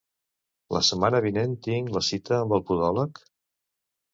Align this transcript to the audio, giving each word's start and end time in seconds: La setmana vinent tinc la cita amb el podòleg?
La 0.75 0.81
setmana 0.87 1.19
vinent 1.27 1.53
tinc 1.67 1.91
la 1.99 2.03
cita 2.09 2.35
amb 2.41 2.59
el 2.59 2.65
podòleg? 2.71 3.23